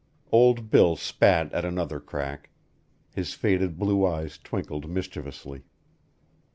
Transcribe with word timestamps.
Old 0.31 0.71
Bill 0.71 0.95
spat 0.95 1.53
at 1.53 1.63
another 1.63 1.99
crack; 1.99 2.49
his 3.13 3.35
faded 3.35 3.77
blue 3.77 4.03
eyes 4.03 4.39
twinkled 4.39 4.89
mischievously. 4.89 5.61